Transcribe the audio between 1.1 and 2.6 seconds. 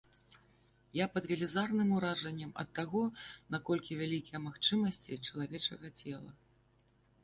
пад велізарным уражаннем